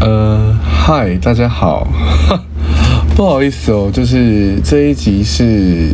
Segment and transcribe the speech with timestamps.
[0.00, 1.88] 呃，嗨，大家好，
[3.16, 5.88] 不好意思哦，就是这一集是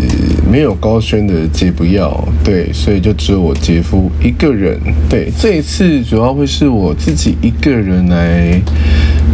[0.51, 2.13] 没有高轩的姐不要，
[2.43, 4.77] 对，所以就只有我姐夫一个人，
[5.09, 8.61] 对，这一次主要会是我自己一个人来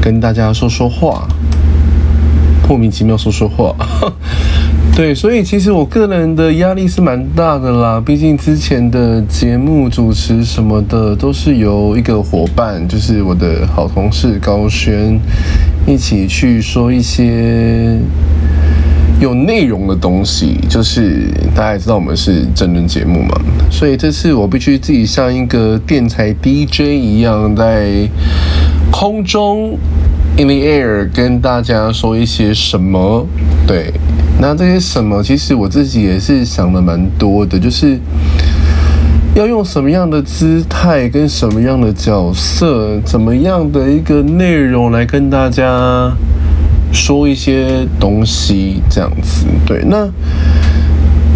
[0.03, 1.27] 跟大家说说话，
[2.69, 3.75] 莫名其妙说说话。
[4.99, 8.03] 对，所以其实我个人的压力是蛮大的啦。
[8.05, 15.17] 毕竟之前的节目主持什么的都是由一个伙伴，就是我的好同事高轩，
[15.87, 17.97] 一起去说一些
[19.21, 20.57] 有内容的东西。
[20.69, 23.41] 就是大家也知道我们是真人节目嘛，
[23.71, 28.09] 所以这次我必须自己像一个电台 DJ 一样，在
[28.91, 29.79] 空中
[30.37, 33.25] in the air 跟大家说一些什么。
[33.65, 33.93] 对。
[34.41, 37.99] 那这些什么，其实我自己也是想的蛮多的，就是
[39.35, 46.13] 要用什么样的姿态，跟什么样的角色，怎么样的一个内容来跟大家
[46.93, 49.47] 说一些东西，这样子。
[49.67, 50.09] 对，那。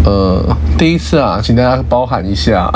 [0.05, 2.69] 呃，第一次啊，请大家包涵一下。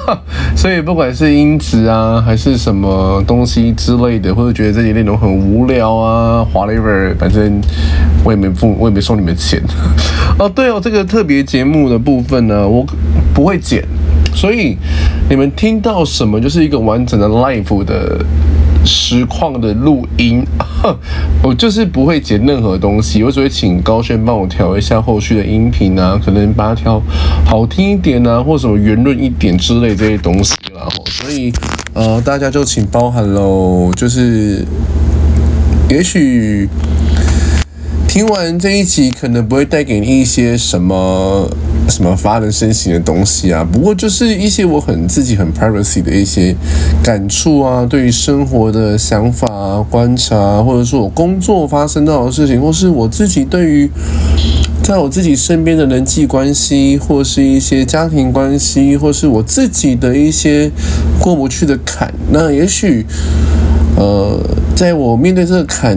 [0.54, 7.60] 所以不管是音质啊，还是什么东西之类的，或者觉得这些内容很无聊啊，whatever，反正
[8.24, 9.62] 我也没付，我也没收你们钱。
[10.38, 12.84] 哦，对哦，这个特别节目的部分呢，我
[13.34, 13.82] 不会剪，
[14.34, 14.76] 所以
[15.28, 18.18] 你们听到什么就是一个完整的 live 的。
[18.86, 20.44] 实况的录音，
[21.42, 27.02] 我就是不会剪任何东西，我只会请高轩帮我调一下后续的音频啊，可能把它调
[27.44, 30.88] 好听一点啊，或什么圆润一点之类这些东西啦。
[31.06, 31.52] 所以
[31.92, 34.64] 呃，大家就请包涵喽，就是
[35.90, 36.68] 也许。
[38.08, 41.50] 听完这一集，可能不会带给你一些什么
[41.88, 43.62] 什么发人深省的东西啊。
[43.64, 46.54] 不过就是一些我很自己很 privacy 的一些
[47.02, 53.90] 感触啊，对于生活的想法啊、观察，或者说我工作发生到的事情，或是我自己对于
[54.82, 60.70] 在我自己身边的人际关系，或是一些家庭关系，或是我自己的一些
[61.20, 63.06] 过不去的坎，那也许。
[63.98, 64.38] 呃，
[64.74, 65.96] 在我面对这个坎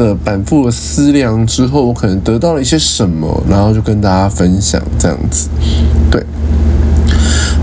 [0.00, 5.50] 的反复的思量之后，我可能得到了一些什么，然后就跟大家分享这样子。
[6.10, 6.24] 对，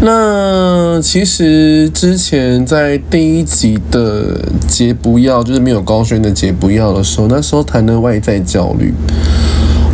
[0.02, 8.94] 那其实之前在第一集的杰不要，就是没有高轩的杰不要的时候，那时候谈的外在焦虑。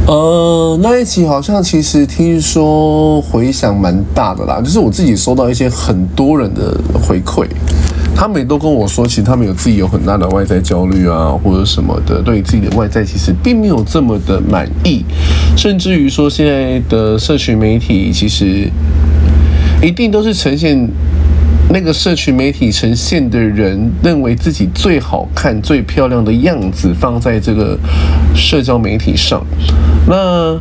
[0.06, 6.78] 呃，那一期好像其实听说回响蛮大的啦，就是我自己收到一些很多人的
[7.08, 7.48] 回馈。
[8.24, 15.04] 他们也都跟我说，其实他们有自己有很大的外在焦虑啊，或者什么的，对自己的外在其实并没有这么的满意，
[15.58, 18.70] 甚至于说现在的社群媒体其实
[19.82, 20.90] 一定都是呈现
[21.70, 27.78] 那个社群媒体呈现的人认为自己最好看、最漂亮的样子放在这个
[28.34, 29.46] 社交媒体上，
[30.08, 30.58] 那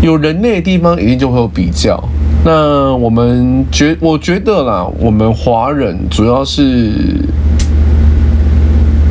[0.00, 2.00] 有人类的地方一定就会有比较。
[2.44, 6.90] 那我们觉，我觉得啦，我们华人主要是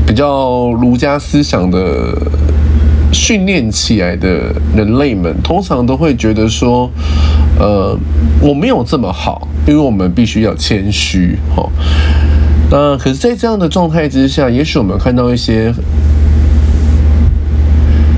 [0.06, 2.14] 比较儒家思想的
[3.14, 6.92] 训练起来的人类们，通常都会觉得说，
[7.58, 7.98] 呃，
[8.42, 11.70] 我没有这么好，因为我们必须要谦虚，哈。
[12.70, 15.74] 那可是，在这样的状态之下，也许我们看到一些。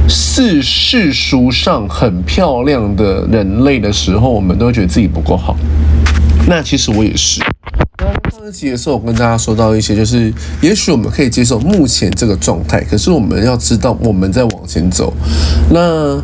[0.07, 5.55] 是世俗上很漂亮的人类的时候，我们都觉得自己不够好。
[6.47, 7.41] 那其实我也是。
[8.31, 15.13] 上一集的时候，我跟大家说到一些，就是也许我们可以接受目前这个状态，可是我们要知道我们在往前走。
[15.69, 16.21] 那。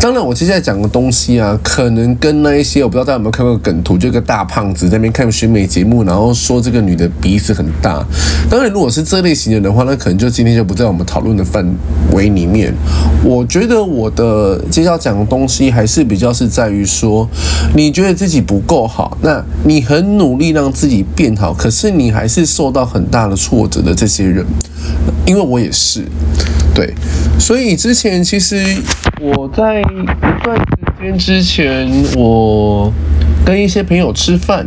[0.00, 8.02] 当然，我接下来讲的东西啊，可能跟那一些我不知道大家有没有看过梗图，就一个大胖子在那边看选美节目，然后说这个女的鼻子很大。
[8.48, 11.62] 当然，如果是这类型的人的话，那可能就今天就不在我们讨论的范
[12.12, 12.72] 围里面。
[13.22, 17.28] 我觉得我的接下来讲的东西还是比较是在于说，
[17.76, 24.46] 你觉得自己不够好，那你很努力让自己变好，可是你还是受到很大的挫折的这些人，
[25.26, 26.06] 因为我也是，
[26.74, 26.94] 对，
[27.38, 28.76] 所以之前其实。
[29.22, 29.84] 我在一
[30.42, 30.64] 段时
[30.98, 31.86] 间之前，
[32.16, 32.90] 我
[33.44, 34.66] 跟一些朋友吃饭，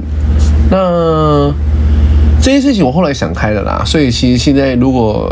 [0.69, 1.51] 那
[2.39, 5.27] 这件事情我后来想开了啦，所以其实现在如果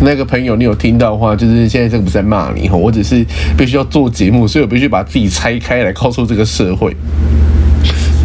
[0.00, 3.24] 那个朋友你有听到的话，就是现在这个不是在骂你哈，我只是
[3.56, 6.96] 必须要做节目，所以我必须把自己拆开来告诉这个社会。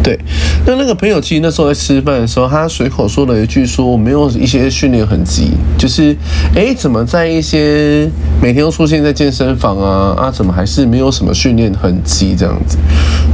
[0.02, 0.18] 对，
[0.66, 6.16] 那那个朋友其实那时候在吃饭的时候，他随口说了一句说：“我没有一些训练痕迹，就是
[6.56, 8.10] 哎，怎么在一些
[8.42, 12.76] 每天都出现在健身房啊啊，怎么还是没有什么训练痕迹这样子？”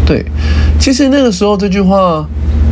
[0.04, 0.24] 对，
[0.78, 2.28] 其实那个时候这句话，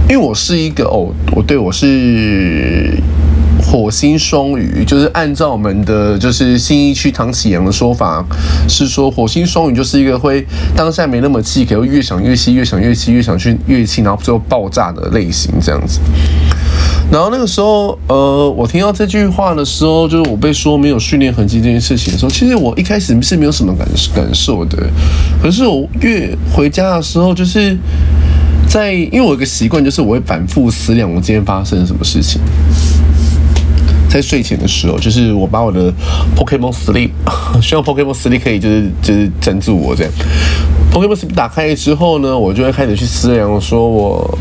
[0.09, 2.93] 因为我是一个哦，我对我是。
[3.67, 8.25] 火星双鱼就是按照我们的就是新一区唐启阳的说法，
[8.69, 10.47] 是说火星双鱼就是一个会
[10.77, 15.99] 当下没那么气，可能会越想越气，越想越气，越想去越气，然后最后爆炸的类型这样子。
[17.11, 24.79] 然后那个时候，呃，我听到这句话的时候，就是我被说没有训练痕迹这件事情的时候，其实我一开始是没有什么感感受的。
[25.43, 27.77] 可是我越回家的时候，就是
[28.69, 32.41] 在因为我有个习惯，就是我会反复思量我今天发生了什么事情。
[34.09, 35.93] 在睡前的时候，就是我把我的
[36.37, 37.11] Pokemon Sleep，
[37.61, 40.13] 希望 Pokemon Sleep 可以就是就是赞助我这样。
[40.93, 44.39] Pokemon Sleep 打开之后呢，我就会开始去思量，说我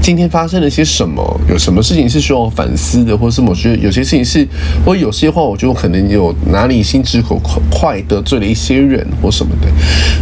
[0.00, 4.46] 今天发生了些什么，有什么事情是需要反思的，或是某些有些事情是，
[4.84, 7.40] 或有些话，我觉得我可能有哪里心直口
[7.70, 9.68] 快得罪了一些人或什么的。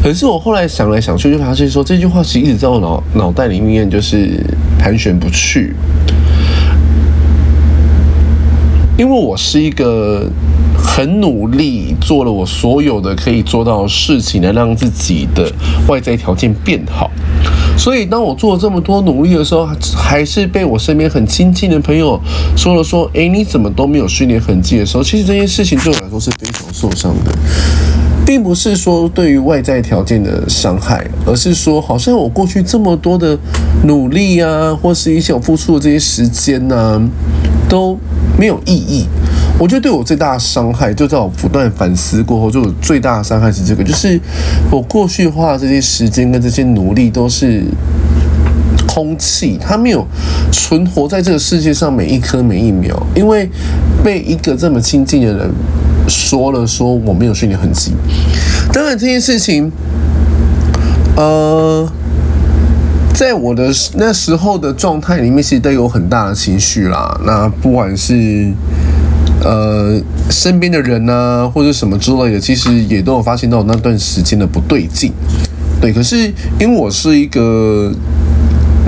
[0.02, 4.44] 可是我后来想来想去，就发现说这句话其实一直在我脑脑袋里面就是
[4.78, 5.75] 盘旋不去。
[8.98, 10.26] 因为我是一个
[10.76, 15.52] 很努力做了我所有的可以做到的事情，来让自己的
[15.87, 17.10] 外在条件变好。
[17.76, 22.19] 所以当我做了这么多努力的时候，还是被我身边很亲近的朋友
[22.56, 27.31] 说了说：“诶，你怎么都没有训练痕迹？”的时候，其实这件事情对我来说是非常受伤的，
[28.25, 33.38] 并不是说对于外在条件的伤害，而是说好像我过去这么多的
[33.84, 36.99] 努力啊，或是一些我付出的这些时间啊，
[37.68, 37.98] 都。
[38.38, 39.06] 没有意义，
[39.58, 44.20] 我觉得对我最大的伤害，就在我不断反思过后，就我最大的伤害是这个，就是
[44.70, 47.64] 我过去花的这些时间跟这些努力都是
[48.86, 50.06] 空气，它没有
[50.52, 53.48] 存活在这个世界上每一刻每一秒，因为
[54.04, 55.50] 被一个这么亲近的人
[56.06, 57.92] 说了说我没有训练痕迹。
[58.70, 59.72] 当然这件事情，
[61.16, 61.90] 呃。
[63.16, 67.18] 在我的那时候的状态里面，其实都有很大的情绪啦。
[67.24, 68.52] 那不管是
[69.42, 69.98] 呃
[70.28, 75.10] 身边的人呢、或者什么之类的，其实也都有发现到那段时间的不对劲。
[75.80, 76.30] 对，可是
[76.60, 77.90] 因为我是一个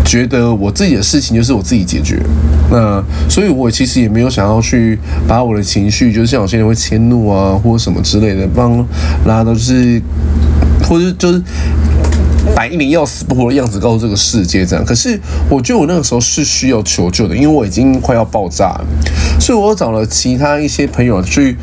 [0.04, 2.22] 觉得我自己的事情就是我自己解决，
[2.70, 8.86] 那所以我其实也没有想要去把我的情绪，就是像有些人会迁怒啊，或者什么之类的，帮
[9.25, 10.02] 拉到就是，
[10.86, 11.42] 或者就是。
[12.55, 15.19] 摆一脸要死不活的样子告诉这个世界这样，可是
[15.49, 18.87] 我觉得我那个时候是需要求救的，因为我已经快要爆炸了，
[19.41, 21.56] 所以我找了其他一些朋友去，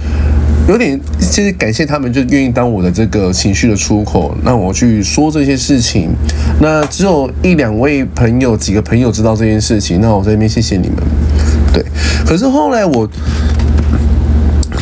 [0.67, 6.09] 有点其实感谢他们就愿意当我的这个情绪的出口，让我去说这些事情。
[6.61, 10.97] 那只有一两位朋友，几个朋友知道这件事情，那我在这边谢谢你们。
[11.73, 11.83] 对，
[12.25, 13.09] 可是后来我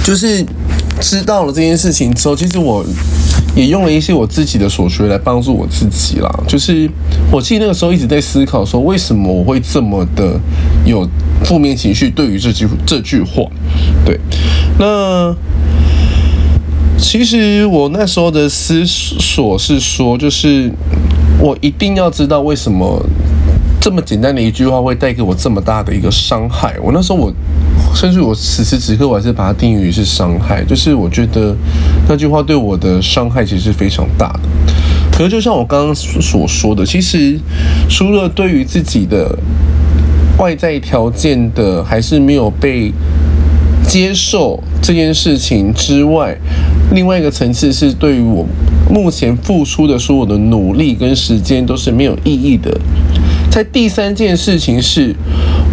[0.03, 0.45] 就是
[0.99, 2.85] 知道了这件事情之后，其实我。
[3.55, 6.29] 也用了一些我自己的所学来帮助我自己啦。
[6.47, 6.89] 就是
[7.31, 10.39] 我记得那个时候一直在思考说，为什么我会这么的
[10.85, 11.07] 有
[11.43, 12.09] 负面情绪？
[12.09, 13.43] 对于这句这句话，
[14.05, 14.19] 对，
[14.79, 15.35] 那
[16.97, 20.71] 其实我那时候的思索是说，就是
[21.39, 23.05] 我一定要知道为什么
[23.79, 26.75] 这么简单的一句话会带给我这么大的一个伤害。
[26.81, 27.33] 我那时候我。
[27.93, 30.63] 甚至我此时此刻，我还是把它定义为是伤害。
[30.63, 31.55] 就是我觉得
[32.07, 34.39] 那句话对我的伤害其实是非常大的。
[35.11, 37.39] 可是就像我刚刚所说的，其实
[37.87, 39.37] 除了对于自己的
[40.39, 42.91] 外在条件的还是没有被
[43.87, 46.35] 接受这件事情之外，
[46.91, 48.45] 另外一个层次是对于我
[48.89, 52.75] 目前付出的所有的努力跟时间都是没有意义的。
[53.53, 55.15] 在第三件事情是，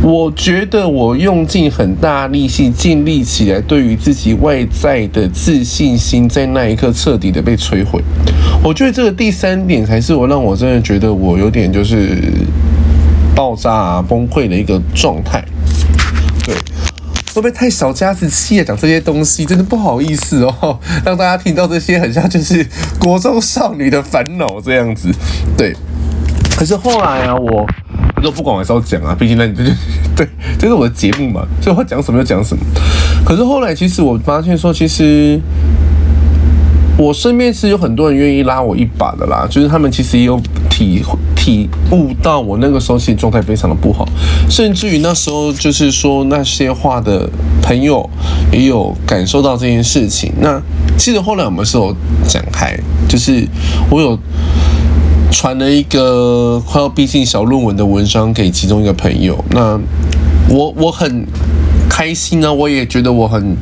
[0.03, 8.03] 我觉得我用尽很大力气建立起来，对于自己外在的自信心，在那一刻彻底的被摧毁。
[8.63, 12.19] 我觉得这个第三点才是我让我真的觉得我有点就是
[13.35, 15.43] 爆炸啊、崩溃的一个状态。
[16.45, 16.55] 对，
[17.33, 18.65] 会不会太小家子气啊？
[18.65, 22.67] 讲这些东西真的不好意思哦， 让大家听到这些很像就是
[22.99, 25.11] 国中少女的烦恼这样子。
[25.57, 25.75] 对。
[26.61, 27.67] 可是后来啊，我
[28.17, 29.65] 我都不管，我还是要讲啊，毕竟那对
[30.15, 32.63] 对，这是我的节目嘛，所以我讲什么就讲什么。
[33.25, 35.41] 可是后来，其实我发现说，其实
[36.99, 40.39] 我身边是有很多人愿意拉我一把的啦，就是他们其实也有
[40.69, 41.03] 体
[41.35, 44.07] 体悟到我那个时候其实状态非常的不好，
[44.51, 47.27] 甚至于那时候就是说那些话的
[47.63, 48.07] 朋友
[48.53, 50.31] 也有感受到这件事情。
[50.39, 50.61] 那
[50.99, 51.97] 记得后来我们是有
[52.29, 53.49] 讲开，就是
[53.89, 54.19] 我有
[55.31, 59.79] 传了一个快要逼近小论文的文章给其中一个朋友，那
[60.49, 61.27] 我我很
[61.89, 63.57] 开心呢，我也觉得我很。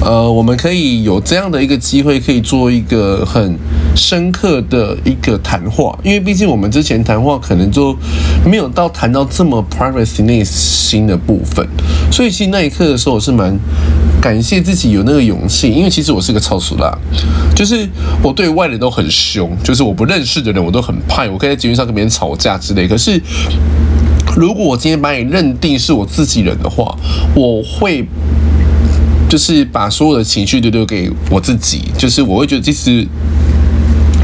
[0.00, 3.58] 呃，我们可以有这样的一个机会，可以做一个很
[3.98, 7.94] 深刻的一个谈话，因为毕竟我们之前谈话可能就
[8.44, 11.66] 没有到谈到这么 privacy 内心的部分，
[12.10, 13.58] 所以其实那一刻的时候，我是蛮
[14.20, 16.96] 感谢自己有那个勇气，因为其实我是个超俗辣，
[17.54, 17.86] 就是
[18.22, 22.86] 我对外人都很凶，就是我不认识的人我都很怕，我可以在节目上跟别人吵架之类。
[22.86, 23.20] 可是
[24.36, 26.96] 如果我今天把你认定是我自己人的话，
[27.34, 28.06] 我会。
[29.28, 33.06] 就是把所有的情绪都留给我自己，就是我会觉得，这是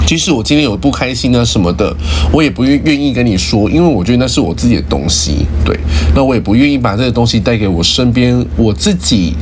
[0.07, 1.95] 即使我今天有不开心啊什么的，
[2.33, 5.79] 我也不愿愿意跟你说，因为我觉得那是我自己的东西，对，
[6.15, 9.35] 那我也不愿意把这个东西带给我身边我自己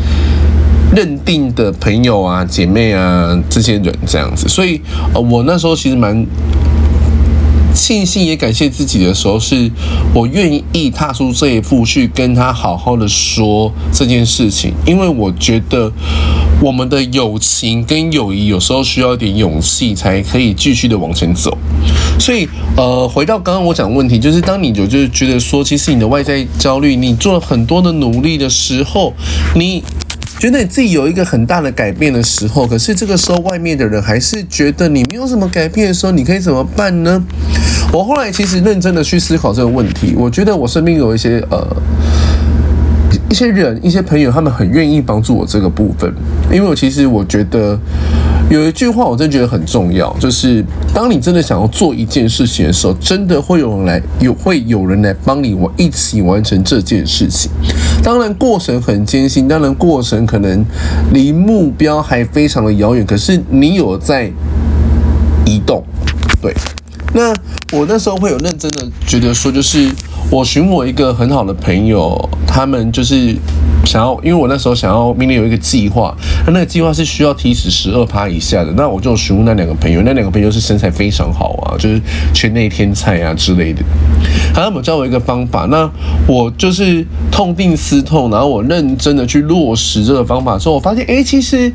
[0.95, 4.81] 认定的朋友啊、姐妹啊这些人这样子，所以
[5.15, 6.27] 呃，我那时候其实蛮。
[7.75, 9.71] 庆幸也感谢自己的时候，是
[10.15, 15.91] 我愿意踏出这一步去跟他好好的说这件事情，因为我觉得
[16.61, 21.57] 我们的友情跟友谊有时候需要一点勇气才可以继续的往前走。
[22.19, 29.13] 所以，呃，回到刚刚我讲的问题，就是当你有就是觉得说，其实你的外在焦虑，你做了很多的努力的时候，
[29.55, 29.83] 你。
[30.43, 37.23] 觉得你自己有一个很大的改变的时候，可是这个时候外面的人还是觉得你没有什么改变的时候，你可以怎么办呢？
[37.93, 41.65] 我后来其实认真的去思考这个问题，我觉得我身边有一些呃。
[43.31, 46.13] 一些人、一些朋友，他们很愿意帮助我这个部分，
[46.51, 47.79] 因为我其实我觉得
[48.53, 57.51] 有一句话，我真的觉得很重要，就是当你真的想要做一件事情的时候，真的会有人来，有会有人来帮你，我一起完成这件事情。
[58.03, 60.63] 当然过程很艰辛，当然过程可能
[61.15, 64.31] 离目标还非常的遥远，可是你有在
[65.47, 65.83] 移动，
[66.43, 66.55] 对。
[67.15, 67.33] 那
[67.73, 69.89] 我那时候会有认真的觉得说，就是。
[70.33, 73.37] 我寻我一个很好的朋友，他们就是
[73.85, 82.01] 想要，因为我那时候想要明年有一个计划，那那个计划是需要体脂十二趴以下的，那我就询问那两个朋友，那两个朋友是身材非常好啊，就是
[82.33, 83.83] 圈内天菜啊之类的，
[84.55, 85.87] 他们教我一个方法，那
[86.27, 91.71] 我就是痛定思痛，然后我认真的去落实这个方法之后，我发现，哎，其实。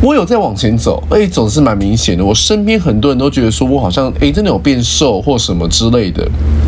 [0.00, 2.24] 我有在往前走，哎，走是蛮明显的。
[2.24, 6.26] 我身边很多人都觉得说，我好像哎，真的有变瘦或什么之类的。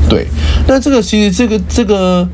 [0.08, 0.26] 对，
[0.66, 2.28] 那这个其实这个这个，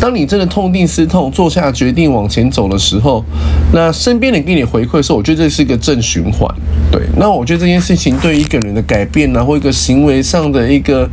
[0.00, 3.24] 当你真的痛定思痛，做下决定往前走的时候，
[3.72, 6.52] 那身边人给你回馈的时候，我觉得这是一个正循环。
[6.90, 11.08] 对，那我觉得这件事情对一个人的改变呢，或一个行为上的一个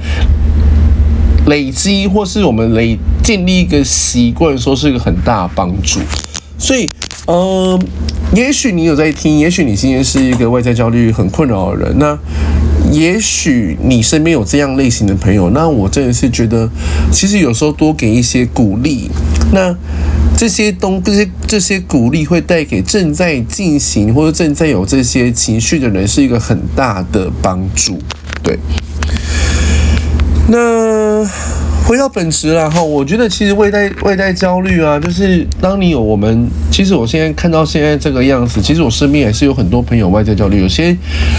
[1.45, 5.99] 累积，或是我们累建立一个习惯，说是一个很大帮助。
[6.57, 6.89] 所以，
[7.25, 7.79] 呃。
[8.33, 12.19] 也许你有在听，也许你今天是一个外在焦虑很困扰的人，那
[12.91, 16.69] 也许你身边有这样类型的朋友，那我真的是觉得，
[17.09, 19.09] 其实有时候多给一些鼓励，
[19.53, 19.73] 那
[20.35, 27.97] 这些东这些这些鼓励会带给正在进行或者正在有这些情绪的人是一个很大的帮助，
[28.43, 28.59] 对，
[30.49, 30.86] 那。
[31.87, 40.93] 回到本质了哈，我觉得其实外在外在焦虑啊，就是当你有我们，其实我现在看到现在这个样子，其实我身边也是有很多朋友外在焦虑，有些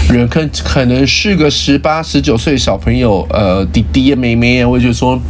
[0.09, 5.21] 人可可能是个十八、十九岁小朋友，呃，弟弟啊、妹妹啊，我就说，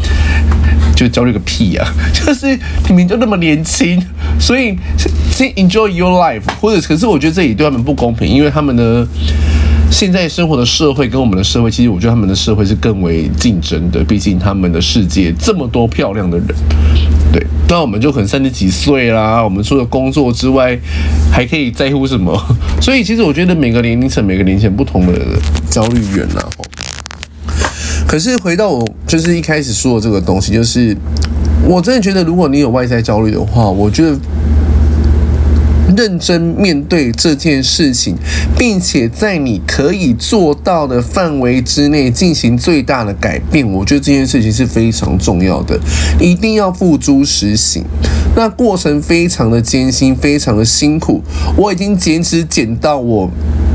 [0.95, 2.57] 就焦虑个屁啊，就是
[2.87, 4.01] 你们就那么年轻，
[4.39, 4.73] 所以
[5.29, 9.05] 先 enjoy your life，或者可是我觉得这也对他们不公平，因为他们的。
[9.91, 14.03] 现在生活的社会跟我们的社会，其实我觉得他们的社会是更为竞争的。
[14.03, 16.47] 毕竟他们的世界这么多漂亮的人，
[17.33, 19.43] 对，那我们就可能三十几岁啦。
[19.43, 20.77] 我们除了工作之外，
[21.31, 22.33] 还可以在乎什么？
[22.79, 25.13] 所以其实我觉得每个年龄层、每个年龄层不同的
[25.69, 26.41] 焦虑源呐。
[28.07, 30.95] 可是回到我就是一开始说的这个东西，就是
[31.65, 34.17] 我真的觉得，如果你有外在焦虑的话，我觉得。
[35.95, 38.15] 认真面对这件事情，
[38.57, 45.79] 并且在你可以做到的范围之内进行最大的改变，我觉得这件事情是非常重要的，
[46.19, 47.83] 一定要付诸实行。
[48.35, 51.21] 那过程非常的艰辛，非常的辛苦，
[51.55, 53.29] 我已经减脂减到我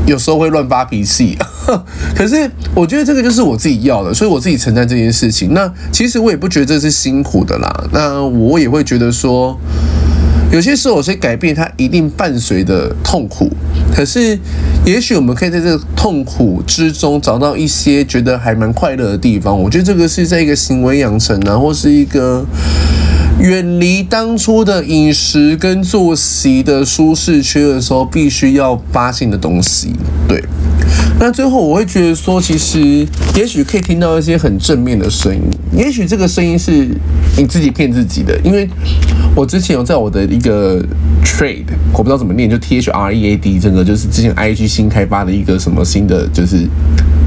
[0.07, 1.37] 有时候会乱发脾气，
[2.15, 5.53] 可是我觉得这个就是我自己要的，所以我自己承担这件事情。
[5.53, 9.59] 那其实我也不觉得这是辛苦的啦，那我也会觉得说。
[10.51, 13.49] 有些时候有些改变，它一定伴随的痛苦。
[13.93, 14.37] 可是，
[14.85, 19.59] 也许我们可以在这个痛苦之中找到一些觉得还蛮快乐的地方。
[19.59, 22.45] 我觉得这个是在一个行为养成啊，或是一个
[23.39, 29.93] 远离当初的饮食跟作息的舒适区的时候，必须要发现的东西。
[30.27, 30.43] 对。
[31.17, 36.89] 那最后我会觉得说，其实也许可以听到一些很正面的声音，也许这个声音是
[37.37, 38.67] 你自己骗自己的，因为
[39.33, 40.83] 我之前有在我的一个
[41.23, 41.63] trade，
[41.93, 46.67] 我不知道怎么念，就 T H R E A D，这个就是之前 I G 新开发的一个什么新的就是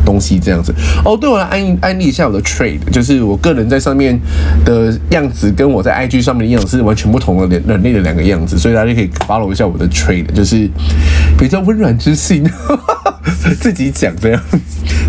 [0.09, 0.75] 东西这样子。
[1.05, 4.19] 哦，对，我来安安利一下我的 trade，就是我个人在上面
[4.65, 10.67] 的样子跟我在 I G 上面的样子是完全不同的人人类的两个样子，所以大家可以 follow 一下我的 trade，就是
[11.39, 12.49] 比较温软之性。
[13.61, 14.43] 自己讲这样，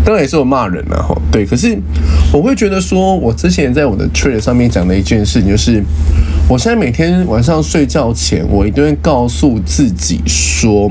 [0.04, 1.14] 当然也是我骂人了哈。
[1.32, 1.76] 对，可是
[2.32, 5.82] 我会觉得说，我之前在我的 trade 上面讲的一件事情，就是
[6.48, 10.90] 我现在每天晚上睡觉前，我一定会告诉自己说，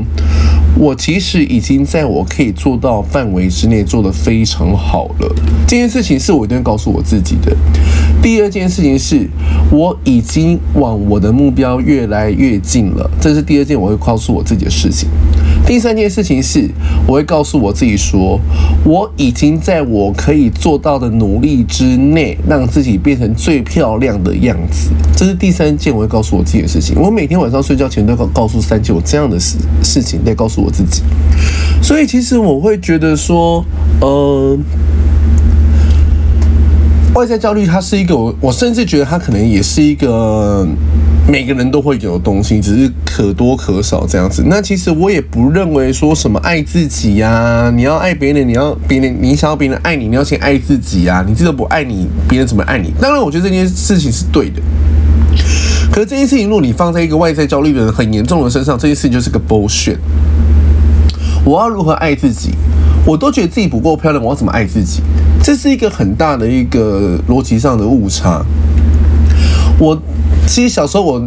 [0.80, 5.36] 我其实已经在我可以做到范围之内做得非常好了。
[5.68, 7.54] 这件事情是我一定会告诉我自己的。
[8.22, 9.30] 第二件事情是，
[9.70, 13.12] 我已经往我的目标越来越近了。
[13.20, 15.10] 这是第二件我会告诉我自己的事情。
[15.70, 16.68] 第三件事情是，
[17.06, 18.40] 我会告诉我自己说，
[18.84, 24.90] 我已经在我可以做到的努力之内，让自己变成最漂亮的样子。
[25.16, 27.00] 这是第三件我会告诉我自己的事情。
[27.00, 31.04] 我每天晚上睡觉前都要告诉三件我这样的事事情，再告诉我自己。
[31.84, 33.64] 所以其实我会觉得说，
[34.02, 34.58] 呃。
[37.14, 40.66] 外在焦虑，它是一个我，我甚至觉得它可能也是一个
[41.30, 44.44] 每个人都会有的东西，只是可多可少这样子。
[44.48, 51.24] 那其实我也不认为说什么爱自己呀，你要爱别人，你要别人，你想要别人爱你，你要先爱自己呀。
[51.28, 52.92] 你自己都不爱你，别人怎么爱你？
[53.00, 54.60] 当然，我觉得这件事情是对的。
[55.92, 59.98] 可是这件事情，如果你放在一个外在焦虑的人很严重的身上，这件事情就是个 bullshit。
[61.46, 62.56] 我要如何爱自己？
[63.06, 65.04] 我都觉得自己不够漂亮，我要怎么爱自己？
[65.44, 68.44] 这是一个很大的一个逻辑上的误差。
[69.78, 70.02] 我。
[70.50, 71.22] 其实小时候我，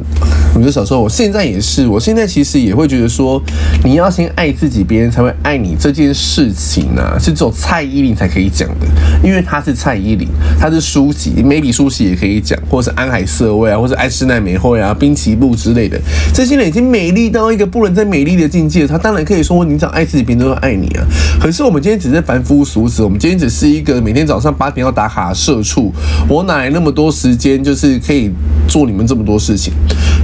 [0.55, 3.43] 我觉得小时候，我现在也是，我现在其实也会觉得说，
[3.83, 8.87] 你要先爱自己，别人才会爱你这件事情呢、啊，是只有蔡依林才可以讲的，
[9.25, 10.29] 因为她是蔡依林，
[10.61, 15.99] 她是舒淇，maybe 舒淇也可以讲，或是安海瑟薇啊，或者安室奈美惠啊，滨崎步之类的，
[16.35, 21.07] 这些人已经美丽到一个不能再美丽的境界，她当然可以说你只要爱自己，别人都会爱你啊。
[21.41, 25.91] 可是我们今天只是凡夫俗子，我们今天只是一个每天早上八点要打卡社畜，
[26.29, 28.31] 我哪来那么多时间，就是可以
[28.69, 29.73] 做你们这么多事情，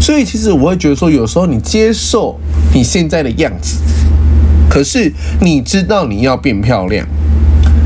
[0.08, 2.34] 所以其实我会觉得说，有时候你接受
[2.72, 3.78] 你现在的样子，
[4.66, 7.06] 可是你知道你要变漂亮。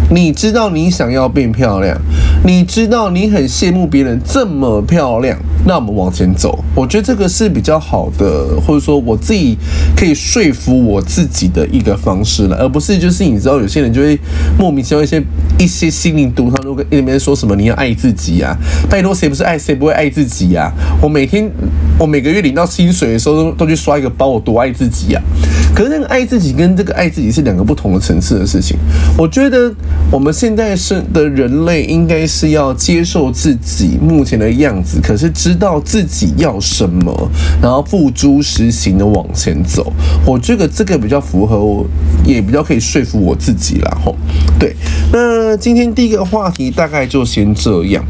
[0.09, 2.01] 你知道你想要变漂亮，
[2.45, 6.59] 你知道你很羡慕别人这么漂亮，那我们往前走。
[6.75, 9.57] 我觉得这个是比较好的，或者说我自己
[9.97, 14.19] 可以说服我自己的一个方式了，而不是就是你知道有些人就会
[14.59, 15.23] 莫名其妙一些
[15.59, 20.99] 一些心灵毒汤，都跟那边说什么你要爱自己呀、啊，拜托谁不是爱谁不会爱自己呀、啊？
[21.03, 21.51] 我每天
[21.99, 25.75] 我每个月领到薪水的时候都都去刷一个包，我多爱自己呀、啊！
[25.75, 28.77] 可是那个爱自己跟这个爱自己是两个不同的层次的事情，
[29.17, 29.73] 我觉得。
[30.11, 39.93] 我们现在是的人类，应该是要接受自己目前的样子，可是之知道自己要什么，然后付诸实行的往前走。
[40.25, 41.85] 我这个这个比较符合我，
[42.25, 43.99] 也比较可以说服我自己啦。
[44.03, 44.17] 吼，
[44.59, 44.75] 对。
[45.13, 48.03] 那今天第一个话题大概就先这样。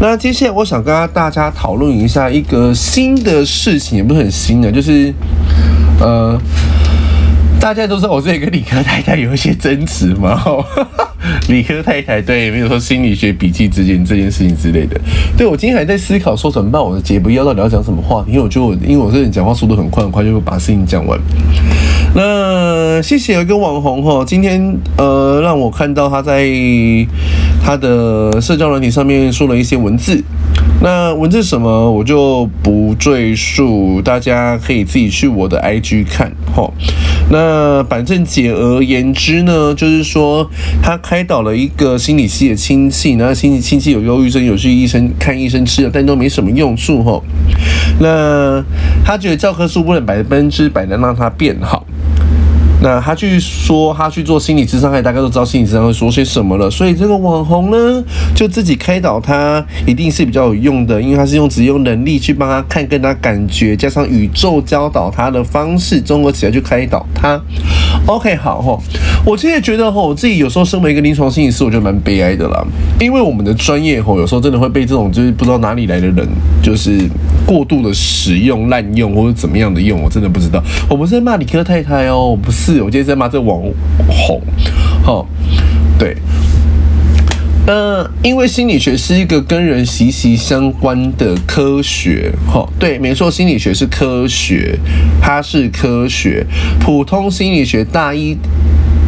[0.00, 5.12] 那接下来我想跟大家讨论一下一个新的事情，也不是很新的，就是
[5.98, 6.40] 呃。
[7.60, 10.38] 大家都知道我这里跟理科太太有一些争执嘛，
[11.48, 15.00] 理科太太对，没有说心理学笔记之间这件事情之类的。
[15.36, 21.18] 对，我今天还在思考说怎么办，我的节目要到底要讲什么话，因为我觉得我，因为我这人讲话速度很快很快，就会把事情讲完。
[22.16, 26.46] 那谢谢有一个网红哈，今天呃让我看到他在
[27.60, 30.22] 他的社交软体上面说了一些文字。
[30.80, 36.70] 那文字什么我就不赘述，大家可以自己去我的 IG 看哈。
[37.30, 40.48] 那反正简而言之呢，就是说
[40.80, 47.20] 他开导了一个心理系的亲戚，然后心理亲戚有忧郁症，有去医生看医生吃了，但都没什么用处齁。
[47.98, 48.62] 那
[49.04, 51.84] 他觉得教科书不能百分之百的让他变好。
[52.84, 56.70] 那他去说他去做心理咨商，大家都知道心理咨商会说些什么了。
[56.70, 67.40] 所以这个网红呢，就自己开导他，一定是比较有用的，因为他是用只用能力去帮他看，跟他感觉，加上宇宙教导他的方式综合起来去开导他。
[68.04, 68.78] OK，好哈，
[69.24, 72.62] 我其实觉得哈，我自己有时候身为一个临床心理师，我觉得蛮悲哀的啦，
[73.00, 76.28] 因为我们的专业吼，有时候真的会被这种就是不知道哪里来的人，
[76.62, 77.08] 就是
[77.46, 80.62] 过度的使用、滥用或者怎么样的用，我真的不知道。
[80.90, 83.62] 我不是在骂理科太太哦，我不是，我今天在骂这网
[84.08, 84.40] 红。
[85.02, 85.26] 好，
[85.98, 86.16] 对。
[87.66, 92.30] 呃，因为心理学是一个跟人息息相关的科学。
[92.52, 94.78] 哦，对，没错，心理学是科学，
[95.18, 96.44] 它是科学。
[96.78, 98.36] 普通心理学大一。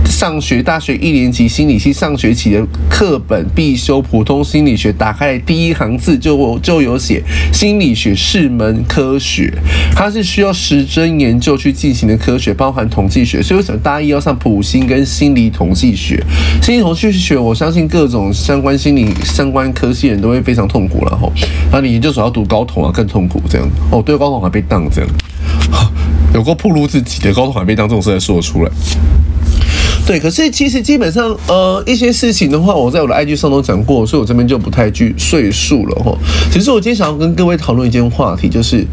[0.08, 9.52] 上学大学一年级心理系上学期的课本必修普通心理学，打开第一行字就就有写心理学是门科学，
[9.94, 13.42] 它是需要实证研究去进行的科学，包含统计学。
[13.42, 16.24] 所以为什么大一要上普心跟心理统计学？
[16.62, 21.30] 心理统计学，我相信各种相关心理相关科系人都会非常痛苦了吼。
[21.64, 23.68] 然后你研究所要读高统啊，更痛苦这样。
[23.90, 25.10] 哦，对，高统还被当这样，
[26.32, 28.70] 有过暴露自己的高统还被当这种事还说得出来。
[30.06, 36.16] 对，可是其实基本上，呃，一些事情的话，我在我的 IG 上都讲过，所以我这边就不太去赘述了哈。
[36.48, 38.86] 其实我今天想要跟各位讨论一件话题，就是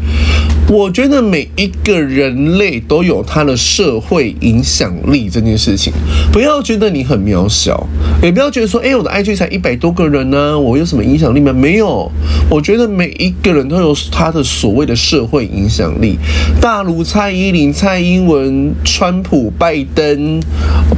[0.68, 5.92] 我觉得每一个人类都有他的社会影响力这件事情，
[6.32, 7.86] 不要觉得你很渺小，
[8.20, 11.52] 也不要觉得说，哎，我的 IG 才一百多个人呢，我有什么影响力吗？
[11.52, 12.10] 没有，
[12.50, 16.18] 我觉得每一个人都有他的所谓的社会影响力。
[16.60, 20.42] 大如蔡依林、蔡英文、川普、拜登。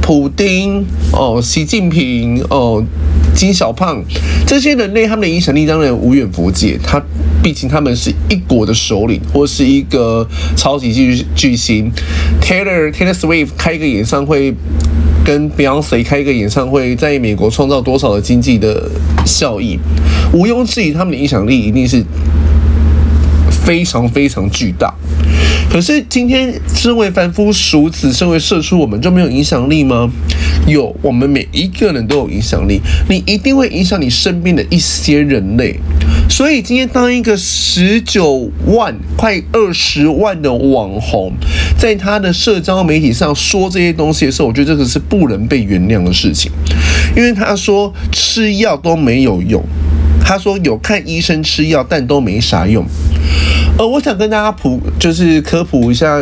[0.01, 2.83] 普丁哦，习近平哦，
[3.33, 4.03] 金小胖
[4.45, 6.79] 这些人类，他们的影响力当然无远弗届。
[6.83, 7.01] 他
[7.43, 11.91] 毕竟他们是一国的首领，或是一个超级巨巨星。
[12.41, 14.53] Taylor Taylor Swift 开一个演唱会，
[15.23, 18.89] 跟 Beyonce 开一个演唱会，在美国创造多少的经济的
[19.25, 19.79] 效益？
[20.33, 22.03] 毋庸置疑，他们的影响力一定是
[23.49, 24.93] 非常非常巨大。
[25.69, 30.09] 可是今天，身为凡夫俗子，身为社畜，我们就没有影响力吗？
[30.65, 32.81] 有，我们每一个人都有影响力。
[33.09, 35.75] 你一定会影响你身边的一些人类。
[36.29, 41.33] 所以今天，当一个十九万、快二十万的网红，
[41.77, 46.51] 在他的社交媒体上说这些东西的时候，我觉得这个是不能被原谅的事情。
[47.15, 49.63] 因为他说吃药都没有用，
[50.27, 52.85] 他说有看医生吃药，但都没啥用。
[53.77, 56.21] 呃，我想跟大家普就是科普一下。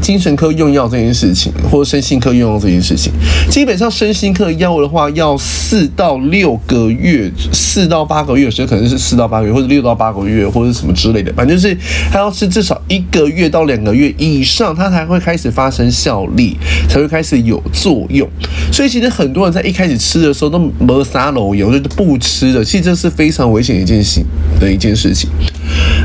[0.00, 3.12] 精神科用药这件事情，或者身心科用药这件事情，
[3.50, 11.76] 基本上身心科药的话，要四到六个月，四到八个月，有时候可能是四到八个月，或者六到八个月，或者什么之类的，反正就是
[12.10, 16.56] 它要是至少一个月到两个月以上，它才会开始发生效力，
[16.88, 18.28] 才会开始有作用。
[18.72, 24.20] 所以其实很多人在一开始吃的时候都没啥路用，就是不吃的，其实这是非常危险一件事
[24.60, 25.28] 的一件事情。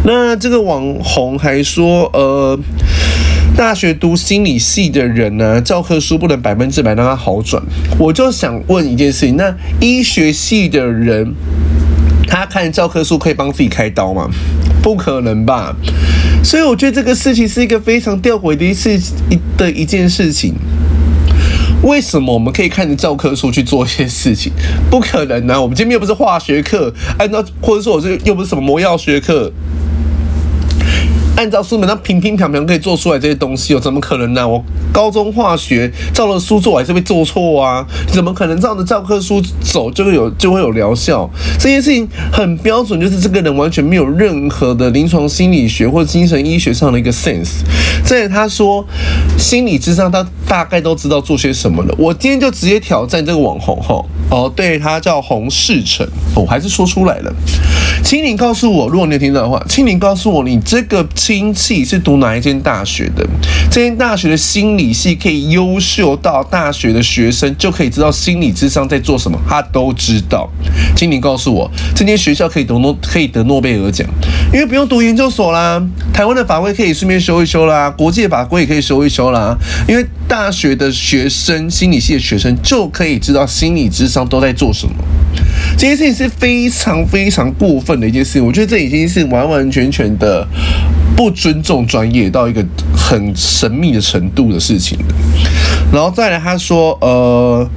[0.04, 2.60] 那这个网红还说，呃。
[3.56, 7.62] 大学读心理系的人呢，教科书不能百分之百让他好转。
[8.00, 11.36] 我就想问一件事情：那医学系的人，
[12.28, 14.28] 他看教科书可以帮自己开刀吗？
[14.82, 15.76] 不可能吧。
[16.44, 20.56] 所以我觉得这个事情是一个非常吊诡的一事一的一件事情。
[21.84, 24.52] 为什么我们可以看着教科书去做一些事情？
[24.90, 29.52] 不可能呢、我们今天又不是化学课，按照或者说我这又不是什么魔药学课。
[31.36, 34.48] 按照书本上平平平平可以做出来这些东西哦，怎么可能呢？
[34.48, 37.86] 我高中化学照了书做还是会做错啊？
[38.08, 41.28] 怎么可能照着教科书走就会有就会有疗效？
[41.60, 47.64] 这件事情很标准，就是这个人完全没有任何的临床心理学或精神医学上的一个 sense。
[48.06, 48.86] 在他说
[49.38, 51.96] 心理咨商，他大概都知道做些什么了。
[51.98, 57.32] 我今天就直接挑战这个网红哈，哦对，他叫洪世成，我还是说出来了，
[58.04, 61.08] 请你告诉我，如果你有听到的话，请你告诉我你这个。
[61.16, 63.26] 亲戚是读哪一间大学的？
[63.70, 70.50] 这间大学的心理系可以优秀到大学的学生就可以知道心理智商在做什么，他都知道。
[70.96, 74.08] 请你告诉我，这间学校可以得诺可以得诺贝尔奖，
[74.52, 75.82] 因为不用读研究所啦。
[76.14, 79.58] 台湾的法规可以顺便修一修啦，国际的法规也可以修一修啦。
[79.88, 84.94] 因为大学的学生，心理系的学生就可以知道心理智商都在做什么。
[85.78, 90.48] 这件事情是非常非常过分的一件事情，我觉得这已经是完完全全的。
[91.16, 94.98] 不尊重专业到一个很神秘的程度的事情。
[95.92, 97.70] 然后再来，他说，呃，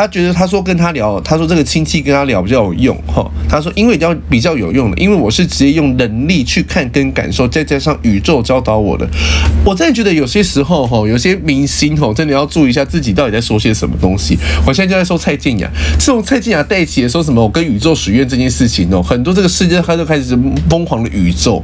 [0.00, 3.30] 他觉得他说跟他聊，他说这个亲戚跟他聊比较有用哈。
[3.46, 9.06] 他说因为比较比较有用的，因为我是直接用能力去看跟感受，再加上宇宙教导我的。
[9.62, 14.38] 我真的觉得有些时候哈，有些明星哈，真的要注意一下自己到底在说些什么东西。
[14.66, 20.34] 我现在就在说蔡健雅，自从蔡健雅带起的说什么我跟宇宙许愿这件事情哦，很多这个世界他就开始
[20.70, 21.62] 疯狂的宇宙。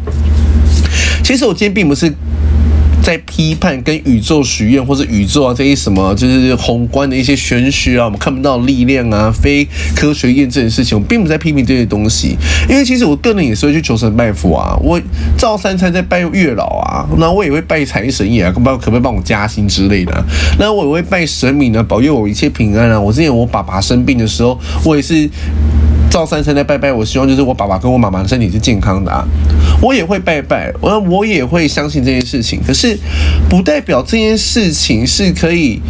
[1.25, 2.13] 其实我今天并不是。
[3.07, 9.65] 在批判跟宇宙许愿，或者宇宙啊这些什么，就是宏观的一些玄学啊，我们看不到力量啊，非
[9.95, 12.37] 科学验证的事情，我并不在批评这些东西。
[12.69, 15.01] 因为其实我个人也是会去求神拜佛啊，我
[15.39, 20.25] 照三餐在拜月老啊，那我也会拜财神爷啊，可不可不可以帮我加薪之类的啊？
[20.59, 23.01] 那我也会拜神明呢，保佑我一切平安啊。
[23.01, 25.31] 我之前我爸爸生病的时候，我也是。
[26.09, 29.27] 照三餐在拜拜，我希望就是我爸爸跟我妈妈的身体是健康的啊。
[29.83, 32.99] 我也会拜拜，我我也会相信这件事情，可是
[33.49, 35.81] 不代表这件事情是可以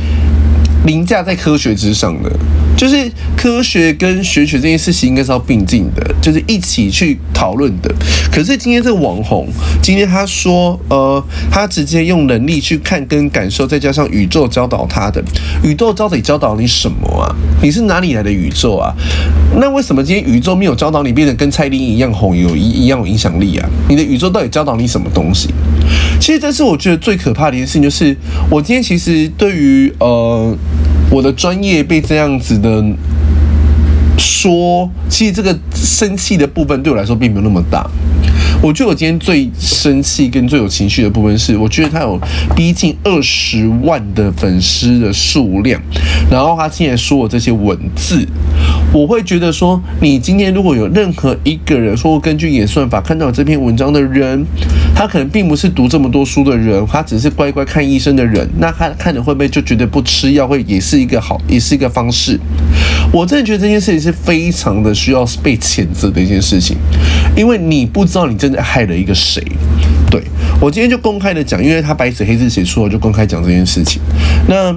[0.85, 2.31] 凌驾在科学之上的。
[2.77, 7.91] 就是科学跟玄学这件事情应该是要并进的，就是一起去讨论的。
[8.31, 9.49] 可是今天这个网红，
[9.83, 15.25] 今天他说，呃，他直接用能力去看跟感受，再加上宇宙教导他的，
[15.65, 17.35] 宇宙到底教导你什么啊？
[17.63, 18.95] 你是哪里来的宇宙啊？
[19.59, 23.67] 那为什么今天宇宙没有教导你变得跟蔡依林一样红，有一一样有影响力啊？
[23.89, 25.49] 你的宇宙到底教导你什么东西？
[26.21, 28.15] 其实这是我觉得最可怕的一件事情，就是
[28.51, 30.55] 我今天其实对于呃。
[31.11, 32.85] 我的专业被这样子的
[34.19, 37.89] 说，其实这个生气的部分对我来说并没有那么大。
[38.63, 42.19] 我觉得我今天最生气跟最有情绪的部分是，我觉得他有
[42.55, 45.81] 逼近二十万的粉丝的数量，
[46.31, 48.27] 然后他竟然说我这些文字，
[48.93, 54.45] 我会觉得说，你今天如果有任何一个人说根据演算法看到这篇文章的人，
[54.95, 62.41] 他可能并不是读这么多书的人，他只是乖乖看医生的人，那他看着会不会就觉得不吃药会也是一个好，也是一个方式？
[63.13, 66.77] 我真的觉得这件事情是非常的需要被谴责的一件事情，
[67.37, 69.43] 因为你不知道你真的害了一个谁。
[70.11, 70.23] 对，
[70.61, 74.01] 我今天就公开的讲，因为他白纸黑字写出了，就公开讲这件事情。
[74.49, 74.75] 那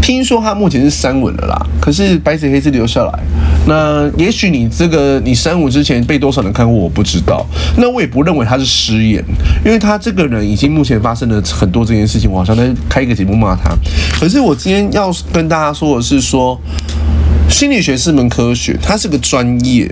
[0.00, 3.12] 听说他目前是删文了啦，可是白纸黑字留下来。
[3.66, 7.44] 那也许你这个你删文之前被多少人看过，我不知道。
[7.76, 9.22] 那我也不认为他是失言，
[9.64, 13.76] 因为他这个人已经目前发生了很多这件事情，我好像在开一个节目骂他。
[14.20, 16.60] 可是我今天要跟大家说的是说。
[17.48, 19.88] 心理学是门科学，它是个专业，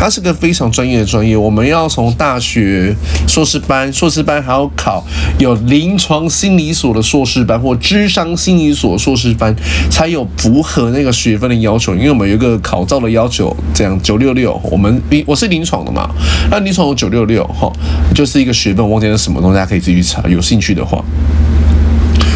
[0.00, 1.36] 它是个非常专业的专业。
[1.36, 2.96] 我们要从大学
[3.28, 5.04] 硕士班，硕士班还要考
[5.38, 9.54] 有临床心理所的硕士班或智商心理所硕士班，
[9.90, 11.94] 才有符合那个学分的要求。
[11.94, 16.08] 因为我们有一个考照的要求，这样九六六，我们我是临床的嘛，
[16.50, 17.70] 那临床有九六六哈，
[18.14, 21.04] 就是一个学分，忘记了什么东西，大家可以自己去查，有兴趣的话。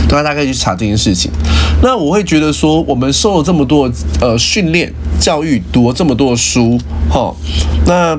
[0.08, 1.30] 大家大概去查这件事情，
[1.82, 3.90] 那我会觉得说，我们受了这么多
[4.20, 7.34] 呃训练教育，读了这么多书，哈，
[7.86, 8.16] 那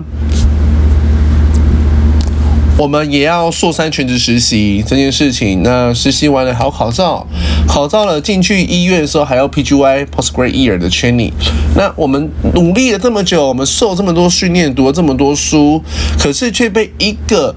[2.77, 5.63] 我们也要硕三全职实习这件事情。
[5.63, 7.25] 那实习完了还要考照，
[7.67, 11.31] 考照了进去医院的时候还要 PGY Postgrad Year 的 training。
[11.77, 15.81] 那我们努力了这么久，我们受这么多训练，读了这么多书，
[16.19, 17.55] 可是却被一个。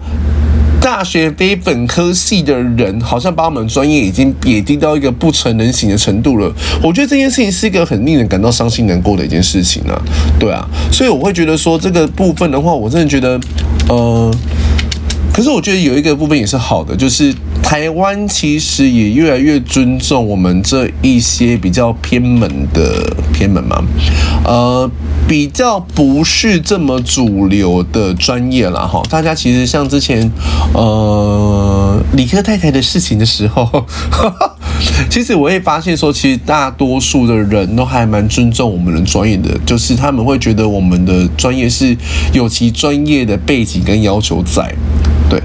[0.90, 6.51] 大学非本科系的人，好像把我们专业已经贬低到一个不成人形的程度了。
[6.83, 10.01] 我觉得这件事情是一个很令人感到伤心难过的一件事情啊，
[10.40, 13.38] 对啊，所以我会觉得说这个部分的话，我真的觉得，
[13.90, 14.35] 呃。
[15.38, 23.81] 可是我觉得有一个部分也是好的，就是台湾其实也越来越尊重我们这一些比较偏门的偏门嘛，
[24.44, 24.90] 呃，
[25.29, 29.01] 比较不是这么主流的专业啦哈。
[29.09, 30.29] 大家其实像之前
[30.74, 33.87] 呃理科太太的事情的时候，
[35.09, 41.96] 其实我会发现说，其实大多数的人都还蛮尊重我们的专业的，就是他们会觉得我们的专业是
[42.33, 44.74] 有其专业的背景跟要求在。
[45.28, 45.42] 对，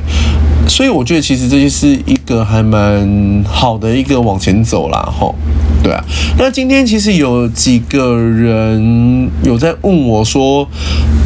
[0.68, 5.36] 所以我觉得其实这就是一个还蛮好的一个往前走啦，吼，
[5.84, 6.02] 对啊。
[6.38, 10.66] 那今天其实有几个人有在问我说，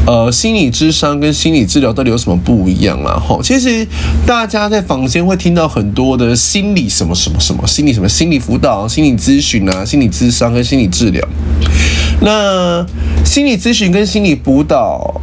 [0.07, 3.21] 呃，心理咨商跟心理治疗到底有什么不一样啦？
[3.27, 3.87] 吼，其实
[4.25, 11.23] 大家在房间会听到很多的心理什么什么什么心理什么心理辅导、心理咨询啊、心理咨商跟心理治疗。
[12.21, 12.83] 那
[13.23, 15.21] 心理咨询跟心理辅导。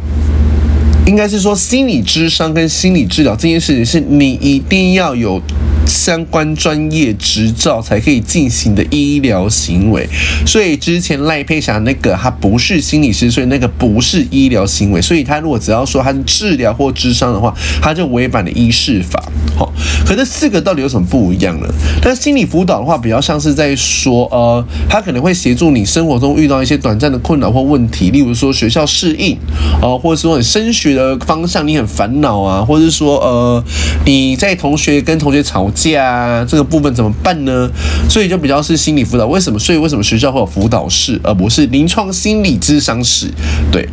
[1.07, 5.39] 应该是说，心理智商跟心理治疗这件事情，是你一定要有
[5.85, 10.09] 相关专业执照才可以进行的医疗行为。
[10.47, 14.99] 所以之前赖佩霞那个，他不是心理师，所以那个不是医疗行为。
[14.99, 19.31] 所以他如果只要说他是治疗或智商的话，他就违反了医师法。
[19.57, 19.71] 好，
[20.05, 21.67] 可这四个到底有什么不一样呢？
[22.01, 29.33] 但心理辅导的话，比较像是在说，呃，他可能会协助你生活中遇到一些短暂的困扰或问题，例如说学校适应，
[29.81, 33.63] 啊、呃，或者说你升学的方向你很烦恼啊，或者是说，呃，
[34.05, 37.69] 你在同学跟同学吵架啊，这个部分怎么办呢？
[38.09, 39.25] 所以就比较是心理辅导。
[39.27, 39.57] 为什么？
[39.57, 43.31] 所以为什么学校会有辅导室，而不是临床心理咨商室？
[43.71, 43.87] 对，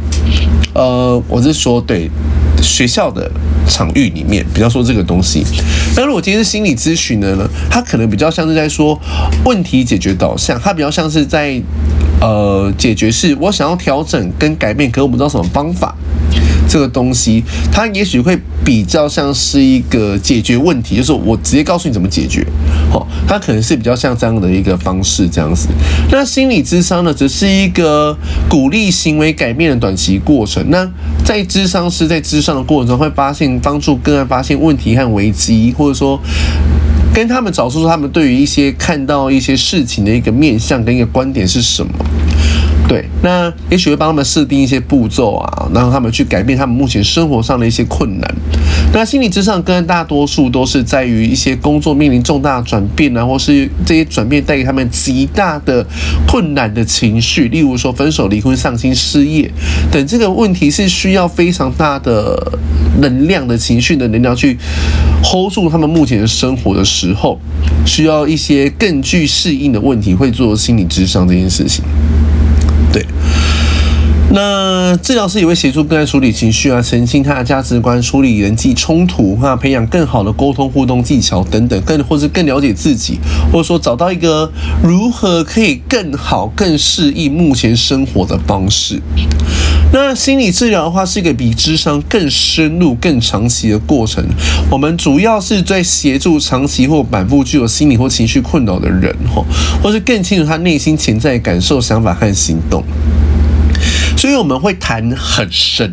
[0.74, 2.10] 呃，我是说对。
[2.62, 3.28] 学校的
[3.72, 5.42] 场域里面，比方说这个东西，
[5.96, 7.48] 那如果今天是心理咨询的呢？
[7.70, 9.00] 它可能比较像是在说
[9.46, 11.58] 问题解决导向，它比较像是在
[12.20, 15.96] 呃解决是我想要调整跟改变，可我不知道什么方法。
[16.68, 22.46] 这个东西，它也许会比较像是一个解决问题，就是我直接告诉你怎么解决，
[22.92, 25.68] 哦，它可能是比较像这样的一个方式这样子。
[26.10, 28.16] 那心理咨商呢，只是一个
[28.48, 30.64] 鼓励行为改变的短期过程。
[30.70, 30.88] 那
[31.24, 36.20] 在咨商师在咨商的过程中，会发现帮助个案发现问题和危机，或者说
[37.12, 41.92] 跟他们找出他们对于一些看到一些事情的一个面向跟一个观点是什么。
[42.92, 48.34] 对，那也许会帮他们设定一些步骤啊，然后他们去改变他们目前生活上的一些困难。
[48.92, 55.86] 那心理咨商跟大多数都是在于一些工作面临重大转变啊，或是这些转变带给他们极大的
[56.28, 59.50] 困难的情绪，例如说分手、离婚、丧亲、失业
[59.90, 62.58] 等这个问题是需要非常大的
[63.00, 64.58] 能量的情绪的能量去
[65.24, 67.40] hold 住他们目前的生活的时候，
[67.86, 71.82] 需要一些更具适应的问题，会做心理咨商这件事情。
[72.92, 73.06] 对，
[74.30, 83.18] 那治疗师也会协助个案处理情绪啊，澄清他的价值观，处理人际冲突，哈，培养更好的沟通互动技巧等等，更或是更了解自己，
[83.52, 84.50] 或者说找到一个
[84.82, 89.02] 如何可以更好、更适应目前生活的方式。
[89.92, 94.24] 那心理治疗的话，是一个比智商更深入、更长期的过程。
[94.70, 99.44] 我们主要是在协助长期或反复具有心理或情绪困扰的人，吼，
[99.82, 102.82] 或是更清楚他内心潜在感受、想法和行动。
[104.16, 105.92] 所以我们会谈很深。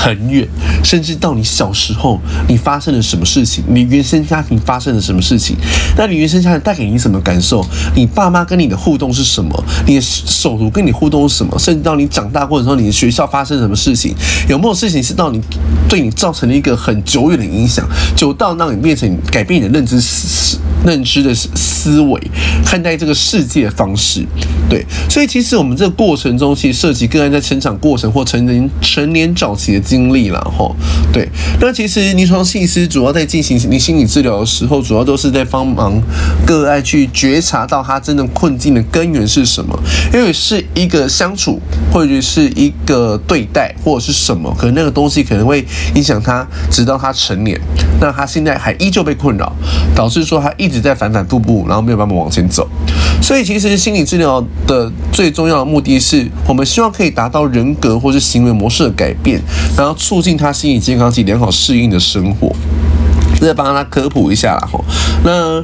[0.00, 0.46] 很远，
[0.84, 3.64] 甚至到你小时候，你发生了什么事情？
[3.66, 5.56] 你原生家庭发生了什么事情？
[5.96, 7.66] 那你原生家庭带给你什么感受？
[7.96, 9.64] 你爸妈跟你的互动是什么？
[9.86, 11.58] 你的手足跟你互动是什么？
[11.58, 14.14] 甚至到你长大过程中，你的学校发生什么事情？
[14.48, 15.40] 有没有事情是到你
[15.88, 17.84] 对你造成了一个很久远的影响，
[18.14, 22.20] 久到让你变成改变你的认知思认知的思维，
[22.64, 24.24] 看待这个世界的方式？
[24.70, 29.87] 对，所以其实我们这个过程中，其实涉及个案在成长过程或成年成年早期的。
[29.88, 30.70] 经历了哈，
[31.10, 31.26] 对，
[31.58, 35.98] 那其实临床心理师主要在进行你心理治疗的时候，主要都是在帮忙
[36.46, 39.78] 个案去觉察到他真正困境的根源是什么，
[40.12, 41.58] 因为是一个相处，
[41.90, 47.58] 或者是一个对待，或者是什么，可能那个东西可能会影响他，直到他成年，
[47.98, 49.50] 那他现在还依旧被困扰，
[49.94, 52.68] 导致说他一直在反反复复，然后没有办法往前走。
[53.20, 59.40] 所以其实心理治疗的最重要的目的是，我们希望可以达到人格或是行为模式的改变。
[59.76, 62.54] 然后促进他心理健康及良好适应的生活。
[63.46, 64.84] 再帮他科普一下啦吼，
[65.24, 65.62] 那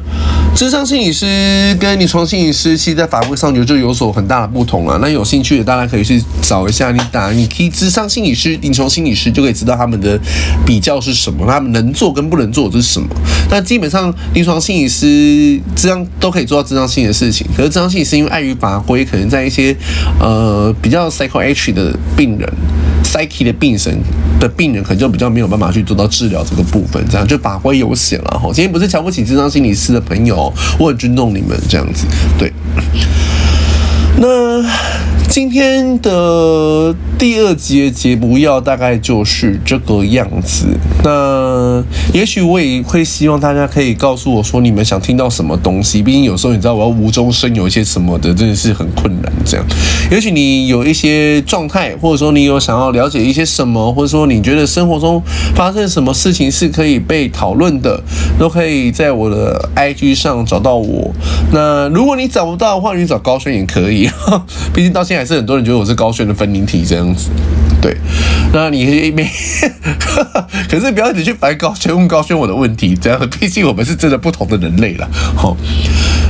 [0.55, 4.99] 智商心理师跟临床心理师，其实在法规上就就有所很大的不同了。
[5.01, 10.19] 那有兴趣的大家可以去找一下，你打你 key 咨商心理师、临床心理师，就可以知道他们的
[10.65, 13.09] 比较是什么，他们能做跟不能做的是什么。
[13.51, 19.77] 那基本上临床心理师这样都可以做到智商心理的事情，可是智商心理师因为碍于法规，可能在一些
[20.21, 22.49] 呃比较 psycho h 的病人。
[23.15, 23.97] Psy 的病神
[24.41, 28.51] 的病人可能就比较没有办法去做到治疗这个部分，这样就法规有写了哈。
[28.53, 32.53] 今天不是瞧不起智商心理师的朋友，我很尊重你们这样子，对。
[34.17, 34.63] 那
[35.35, 40.67] 今天的第二集的节目要大概就是这个样子。
[41.03, 46.01] 那也许我也会希望大家可以告诉我说你们想听到什么东西。
[46.05, 49.33] 毕竟有时候你知道我要无中生有一些什么的，真的是很困难。
[49.45, 49.67] 这样，
[50.09, 55.21] 也许你有一些状态，或者说你有想要了解一些什么，或者说你觉得生活中
[55.57, 58.01] 发生什么事情是可以被讨论的，
[58.39, 61.13] 都可以在我的 IG 上找到我。
[61.53, 64.09] 那如果你找不到的话，你找高轩也可以。
[64.73, 67.31] 毕竟到现在还是很多人觉得我是高轩的分灵体这样子，
[67.81, 67.97] 对。
[68.53, 69.27] 那你没，
[70.69, 73.19] 可是不要一直去烦高轩，问高轩我的问题，这样。
[73.41, 75.57] 毕竟我们是真的不同的人类了，好。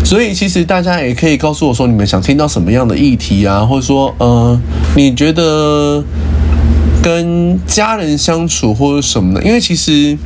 [0.04, 4.56] 所以其实大家也可以告诉我说，你们想听到什么样的议题啊，或者说，呃，
[4.94, 6.04] 你觉得
[7.02, 10.16] 跟家人相处或者什么的，因为其实。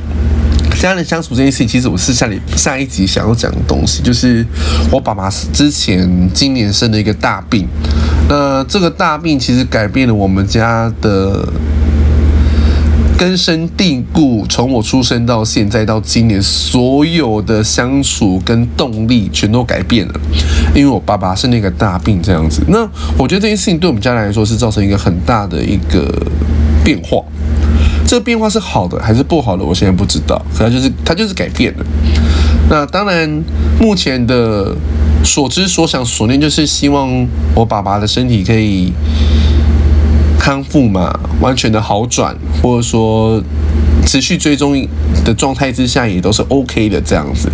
[0.77, 4.45] 家人相处这件事情，其实我是下里下一集想要讲的东西，就是
[4.89, 7.67] 我爸爸之前今年生了一个大病，
[8.29, 11.51] 那这个大病其实改变了我们家的
[13.17, 20.13] 根深蒂固，从我出生到现在到今年，所有的相处跟动力全都改变了。
[20.73, 26.09] 因为我爸爸是那个大病这样子，那我觉得这件事情对我们家来说是造成一个很大的一个
[26.85, 27.21] 变化。
[28.09, 30.43] 这个变化是好的还是不好的，我现在不知道。
[30.57, 31.85] 可能就是它就是改变了。
[32.67, 33.43] 那当然，
[33.79, 34.75] 目前的
[35.23, 38.91] 所知所想所念，就是希望我爸爸的身体可以
[40.39, 43.39] 康复嘛，完全的好转，或者说。
[44.09, 44.75] 持续追踪
[45.23, 47.47] 的状态之下，也都是 OK 的这样子，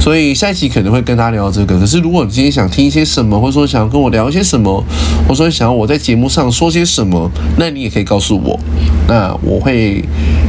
[0.00, 1.78] 所以下一期可能会跟大家聊这个。
[1.78, 4.84] 可是如果你今天想听一些什么，或者说想要跟我聊一些什么，
[5.22, 8.58] 或者说想要我在节目上说些什么，那你也可以告诉我，
[9.06, 10.04] 那我会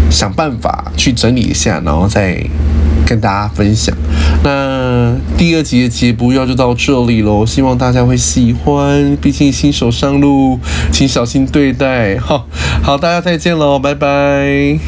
[0.09, 2.43] 想办法去整理一下，然后再
[3.05, 3.95] 跟大家分享。
[4.43, 10.59] 那第二集的节不要就到这里喽，希望大家会喜欢，毕竟新手上路，
[10.91, 12.17] 请小心对待。
[12.17, 12.47] 好，
[12.81, 14.79] 好，大家再见喽，拜拜。